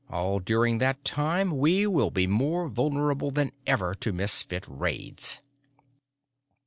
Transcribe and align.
All 0.09 0.39
during 0.39 0.79
that 0.79 1.05
time, 1.05 1.55
we 1.55 1.85
will 1.85 2.09
be 2.09 2.25
more 2.25 2.67
vulnerable 2.67 3.29
than 3.29 3.51
ever 3.67 3.93
to 3.93 4.11
Misfit 4.11 4.65
raids." 4.67 5.41